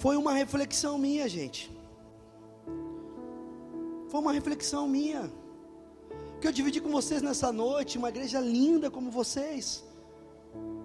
[0.00, 1.70] Foi uma reflexão minha, gente.
[4.08, 5.30] Foi uma reflexão minha.
[6.40, 9.84] Que eu dividi com vocês nessa noite, uma igreja linda como vocês.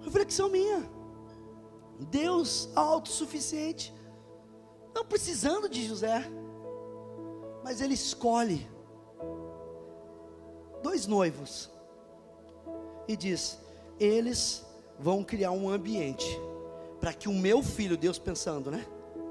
[0.01, 0.83] Reflexão minha.
[2.11, 3.93] Deus autossuficiente.
[4.93, 6.29] Não precisando de José.
[7.63, 8.67] Mas ele escolhe
[10.83, 11.71] dois noivos.
[13.07, 13.57] E diz:
[13.97, 14.65] eles
[14.99, 16.37] vão criar um ambiente
[16.99, 18.85] para que o meu filho, Deus pensando, né?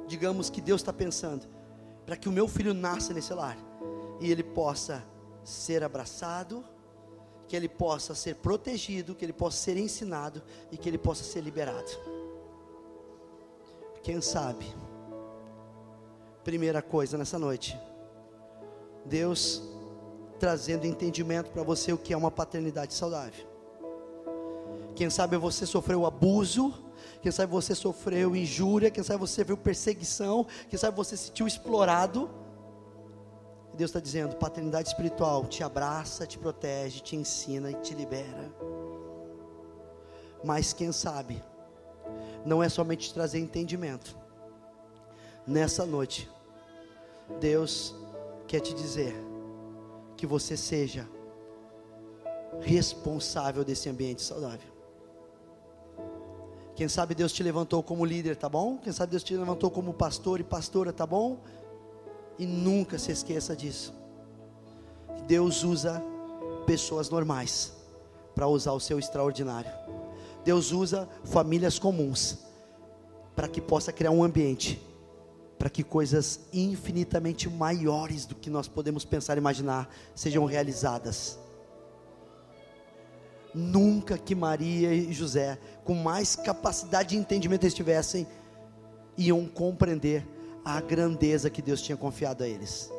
[0.06, 1.46] Digamos que Deus está pensando,
[2.04, 3.56] para que o meu filho nasça nesse lar
[4.20, 5.04] e ele possa
[5.42, 6.64] ser abraçado,
[7.48, 11.40] que ele possa ser protegido, que ele possa ser ensinado e que ele possa ser
[11.40, 11.90] liberado.
[14.02, 14.66] Quem sabe?
[16.42, 17.78] Primeira coisa nessa noite,
[19.04, 19.62] Deus
[20.38, 23.46] trazendo entendimento para você o que é uma paternidade saudável.
[24.94, 26.83] Quem sabe você sofreu abuso
[27.24, 31.46] quem sabe você sofreu injúria, quem sabe você viu perseguição, quem sabe você se sentiu
[31.46, 32.28] explorado.
[33.72, 38.54] Deus está dizendo: paternidade espiritual te abraça, te protege, te ensina e te libera.
[40.44, 41.42] Mas quem sabe,
[42.44, 44.14] não é somente trazer entendimento.
[45.46, 46.30] Nessa noite,
[47.40, 47.94] Deus
[48.46, 49.14] quer te dizer
[50.14, 51.08] que você seja
[52.60, 54.73] responsável desse ambiente saudável.
[56.74, 58.78] Quem sabe Deus te levantou como líder, tá bom?
[58.78, 61.38] Quem sabe Deus te levantou como pastor e pastora, tá bom?
[62.38, 63.94] E nunca se esqueça disso.
[65.26, 66.02] Deus usa
[66.66, 67.72] pessoas normais
[68.34, 69.70] para usar o seu extraordinário.
[70.44, 72.38] Deus usa famílias comuns
[73.36, 74.80] para que possa criar um ambiente
[75.64, 81.38] para que coisas infinitamente maiores do que nós podemos pensar e imaginar sejam realizadas.
[83.54, 88.26] Nunca que Maria e José, com mais capacidade de entendimento estivessem,
[89.16, 90.26] iam compreender
[90.64, 92.90] a grandeza que Deus tinha confiado a eles.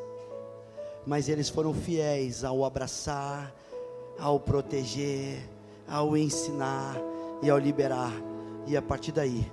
[1.06, 3.54] Mas eles foram fiéis ao abraçar,
[4.18, 5.48] ao proteger,
[5.88, 6.96] ao ensinar
[7.42, 8.14] e ao liberar.
[8.66, 9.52] E a partir daí,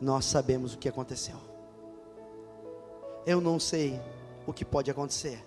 [0.00, 1.36] nós sabemos o que aconteceu.
[3.26, 4.00] Eu não sei
[4.46, 5.42] o que pode acontecer,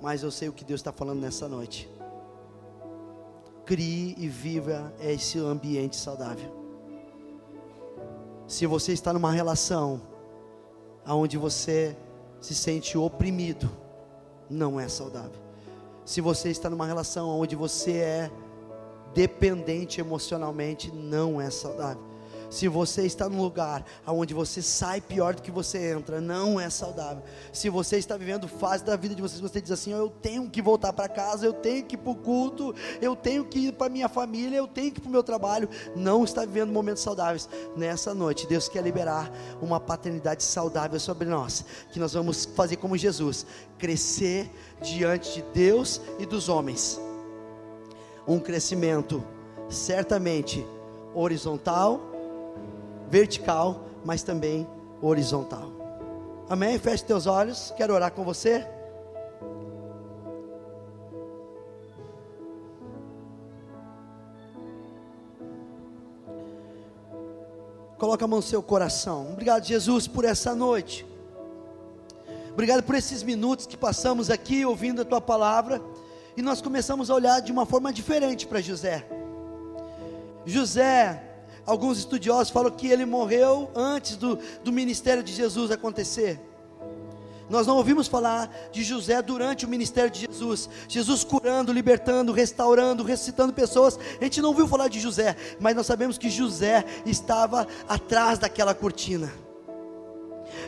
[0.00, 1.90] mas eu sei o que Deus está falando nessa noite.
[3.64, 6.52] Crie e viva esse ambiente saudável.
[8.46, 10.00] Se você está numa relação
[11.06, 11.96] onde você
[12.40, 13.70] se sente oprimido,
[14.50, 15.40] não é saudável.
[16.04, 18.30] Se você está numa relação onde você é
[19.14, 22.02] dependente emocionalmente, não é saudável.
[22.54, 26.70] Se você está num lugar onde você sai pior do que você entra, não é
[26.70, 27.20] saudável.
[27.52, 30.48] Se você está vivendo fase da vida de vocês, você diz assim: oh, eu tenho
[30.48, 33.72] que voltar para casa, eu tenho que ir para o culto, eu tenho que ir
[33.72, 37.02] para minha família, eu tenho que ir para o meu trabalho, não está vivendo momentos
[37.02, 37.48] saudáveis.
[37.76, 42.96] Nessa noite, Deus quer liberar uma paternidade saudável sobre nós, que nós vamos fazer como
[42.96, 43.44] Jesus,
[43.80, 44.48] crescer
[44.80, 47.00] diante de Deus e dos homens.
[48.28, 49.24] Um crescimento
[49.68, 50.64] certamente
[51.12, 52.13] horizontal
[53.10, 54.66] vertical, mas também
[55.00, 55.70] horizontal.
[56.48, 56.78] Amém?
[56.78, 58.66] Feche teus olhos, quero orar com você.
[67.98, 69.30] Coloca a mão no seu coração.
[69.32, 71.06] Obrigado, Jesus, por essa noite.
[72.52, 75.80] Obrigado por esses minutos que passamos aqui ouvindo a tua palavra.
[76.36, 79.06] E nós começamos a olhar de uma forma diferente para José.
[80.44, 81.33] José
[81.66, 86.40] Alguns estudiosos falam que ele morreu antes do, do ministério de Jesus acontecer.
[87.48, 93.02] Nós não ouvimos falar de José durante o ministério de Jesus, Jesus curando, libertando, restaurando,
[93.02, 93.98] ressuscitando pessoas.
[94.20, 98.74] A gente não ouviu falar de José, mas nós sabemos que José estava atrás daquela
[98.74, 99.32] cortina.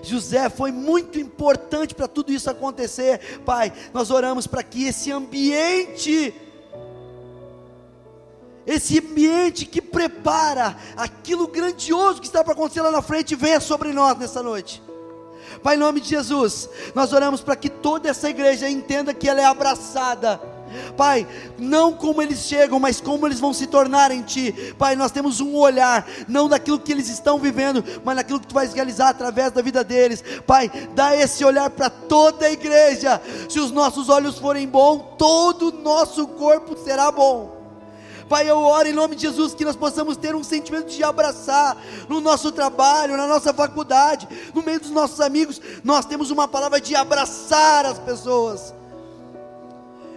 [0.03, 3.41] José foi muito importante para tudo isso acontecer.
[3.45, 6.35] Pai, nós oramos para que esse ambiente
[8.67, 13.93] esse ambiente que prepara aquilo grandioso que está para acontecer lá na frente, venha sobre
[13.93, 14.83] nós nessa noite.
[15.63, 19.41] Pai, em nome de Jesus, nós oramos para que toda essa igreja entenda que ela
[19.41, 20.41] é abraçada.
[20.97, 24.75] Pai, não como eles chegam, mas como eles vão se tornar em Ti.
[24.77, 28.55] Pai, nós temos um olhar, não daquilo que eles estão vivendo, mas daquilo que Tu
[28.55, 30.23] vais realizar através da vida deles.
[30.47, 33.21] Pai, dá esse olhar para toda a igreja.
[33.49, 37.56] Se os nossos olhos forem bons, todo o nosso corpo será bom.
[38.29, 41.77] Pai, eu oro em nome de Jesus que nós possamos ter um sentimento de abraçar
[42.09, 45.61] no nosso trabalho, na nossa faculdade, no meio dos nossos amigos.
[45.85, 48.75] Nós temos uma palavra de abraçar as pessoas,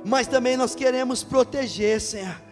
[0.04, 2.49] mas também nós queremos proteger, Senhor.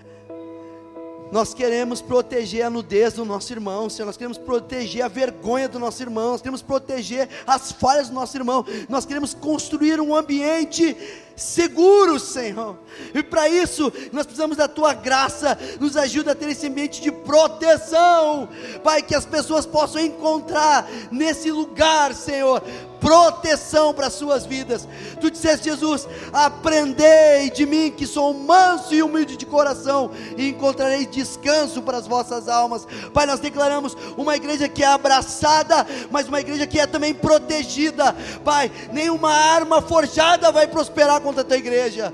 [1.31, 4.05] Nós queremos proteger a nudez do nosso irmão, Senhor.
[4.05, 6.31] Nós queremos proteger a vergonha do nosso irmão.
[6.31, 8.65] Nós queremos proteger as falhas do nosso irmão.
[8.87, 10.95] Nós queremos construir um ambiente
[11.35, 12.77] seguro, Senhor.
[13.13, 15.57] E para isso, nós precisamos da tua graça.
[15.79, 18.49] Nos ajuda a ter esse ambiente de proteção.
[18.83, 22.63] Pai, que as pessoas possam encontrar nesse lugar, Senhor,
[22.99, 24.87] proteção para as suas vidas.
[25.19, 31.05] Tu disseste, Jesus: aprendei de mim, que sou manso e humilde de coração, e encontrarei
[31.05, 32.87] descanso para as vossas almas.
[33.13, 38.15] Pai, nós declaramos uma igreja que é abraçada, mas uma igreja que é também protegida.
[38.43, 42.13] Pai, nenhuma arma forjada vai prosperar contra a tua igreja.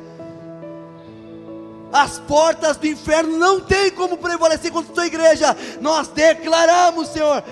[1.94, 5.56] As portas do inferno não têm como prevalecer contra a tua igreja.
[5.80, 7.44] Nós declaramos, Senhor,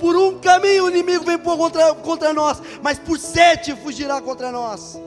[0.00, 4.98] por um caminho o inimigo vem contra, contra nós, mas por sete fugirá contra nós.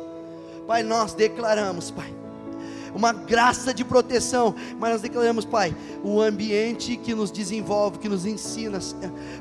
[0.67, 2.13] Pai, nós declaramos, Pai,
[2.93, 8.25] uma graça de proteção, mas nós declaramos, Pai, o ambiente que nos desenvolve, que nos
[8.25, 8.79] ensina,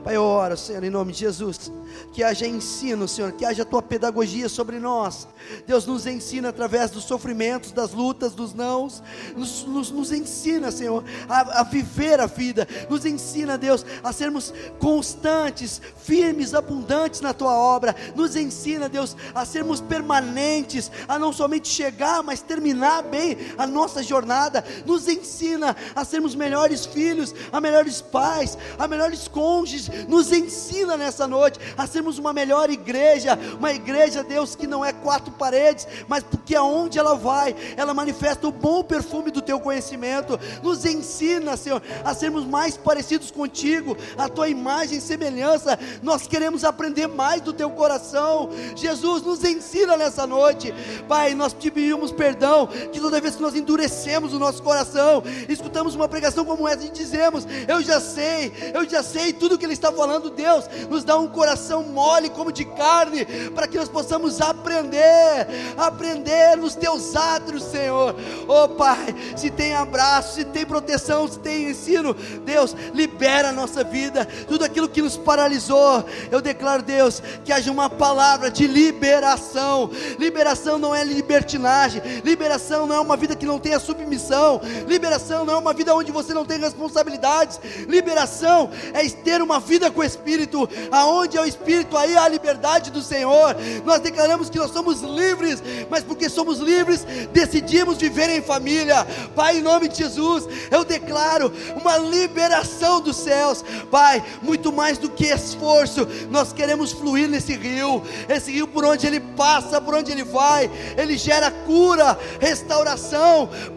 [0.02, 1.70] Pai, eu oro, Senhor, em nome de Jesus
[2.12, 5.28] que haja ensino, Senhor, que haja a tua pedagogia sobre nós.
[5.66, 9.02] Deus nos ensina através dos sofrimentos, das lutas, dos nãos,
[9.36, 14.52] nos, nos, nos ensina, Senhor, a, a viver a vida, nos ensina, Deus, a sermos
[14.78, 21.68] constantes, firmes, abundantes na tua obra, nos ensina, Deus, a sermos permanentes, a não somente
[21.68, 24.64] chegar, mas terminar bem a nossa jornada.
[24.84, 29.88] Nos ensina a sermos melhores filhos, a melhores pais, a melhores cônjuges.
[30.08, 34.92] Nos ensina nessa noite a sermos uma melhor igreja, uma igreja, Deus, que não é
[34.92, 40.38] quatro paredes, mas porque aonde ela vai, ela manifesta o bom perfume do teu conhecimento.
[40.62, 45.78] Nos ensina, Senhor, a sermos mais parecidos contigo, a tua imagem e semelhança.
[46.02, 48.50] Nós queremos aprender mais do teu coração.
[48.74, 50.74] Jesus, nos ensina nessa noite.
[51.08, 55.94] Pai, nós te pedimos perdão que toda vez que nós endurecemos o nosso coração, escutamos
[55.94, 59.72] uma pregação como essa e dizemos: Eu já sei, eu já sei tudo que Ele
[59.72, 60.30] está falando.
[60.30, 63.24] Deus, nos dá um coração mole como de carne,
[63.54, 65.46] para que nós possamos aprender,
[65.76, 68.14] aprender nos teus átrios, Senhor.
[68.46, 72.14] Oh Pai, se tem abraço, se tem proteção, se tem ensino,
[72.44, 76.04] Deus, libera a nossa vida, tudo aquilo que nos paralisou.
[76.30, 79.90] Eu declaro, Deus, que haja uma palavra de liberação.
[80.18, 85.54] Liberação não é libertinagem, liberação não é uma vida que não tenha submissão, liberação não
[85.54, 90.04] é uma vida onde você não tem responsabilidades, liberação é ter uma vida com o
[90.04, 93.56] Espírito, aonde é o Espírito, aí há a liberdade do Senhor.
[93.84, 99.06] Nós declaramos que nós somos livres, mas porque somos livres, decidimos viver em família.
[99.34, 105.08] Pai, em nome de Jesus, eu declaro uma liberação dos céus, Pai, muito mais do
[105.08, 110.12] que esforço, nós queremos fluir nesse rio, esse rio por onde ele passa, por onde
[110.12, 113.05] ele vai, ele gera cura, restauração,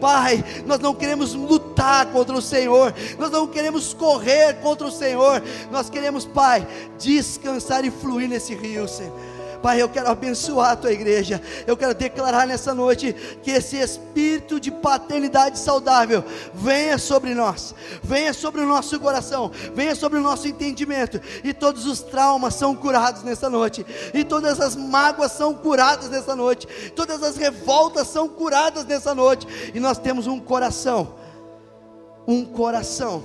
[0.00, 5.42] Pai, nós não queremos lutar contra o Senhor, nós não queremos correr contra o Senhor,
[5.70, 6.66] nós queremos, Pai,
[6.98, 9.29] descansar e fluir nesse rio, Senhor.
[9.62, 11.40] Pai, eu quero abençoar a tua igreja.
[11.66, 18.32] Eu quero declarar nessa noite que esse espírito de paternidade saudável venha sobre nós, venha
[18.32, 21.20] sobre o nosso coração, venha sobre o nosso entendimento.
[21.44, 23.84] E todos os traumas são curados nessa noite,
[24.14, 29.46] e todas as mágoas são curadas nessa noite, todas as revoltas são curadas nessa noite.
[29.74, 31.14] E nós temos um coração,
[32.26, 33.22] um coração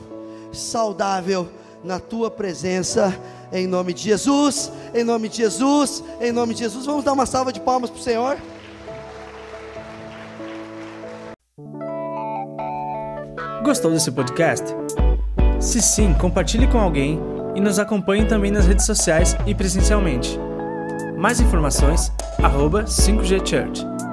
[0.52, 1.50] saudável
[1.86, 3.16] na tua presença
[3.54, 6.86] em nome de Jesus, em nome de Jesus, em nome de Jesus.
[6.86, 8.38] Vamos dar uma salva de palmas para o Senhor.
[13.64, 14.76] Gostou desse podcast?
[15.60, 17.20] Se sim, compartilhe com alguém
[17.56, 20.38] e nos acompanhe também nas redes sociais e presencialmente.
[21.18, 22.12] Mais informações,
[22.44, 24.05] arroba 5G Church.